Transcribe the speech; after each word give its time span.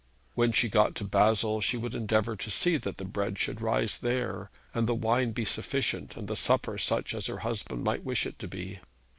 When 0.33 0.51
she 0.51 0.67
got 0.67 0.95
to 0.95 1.03
Basle 1.03 1.61
she 1.61 1.77
would 1.77 1.93
endeavour 1.93 2.35
to 2.35 2.49
see 2.49 2.75
that 2.77 2.97
the 2.97 3.05
bread 3.05 3.37
should 3.37 3.61
rise 3.61 3.99
there, 3.99 4.49
and 4.73 4.87
the 4.87 4.95
wine 4.95 5.31
be 5.31 5.45
sufficient, 5.45 6.17
and 6.17 6.27
the 6.27 6.35
supper 6.35 6.79
such 6.79 7.13
as 7.13 7.27
her 7.27 7.41
husband 7.45 7.83
might 7.83 8.03
wish 8.03 8.25
it 8.25 8.39
to 8.39 8.47
be. 8.47 8.79